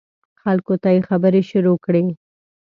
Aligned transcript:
خلکو 0.41 0.73
ته 0.81 0.89
یې 0.95 1.01
خبرې 1.09 1.41
شروع 1.49 1.77
کړې. 1.85 2.03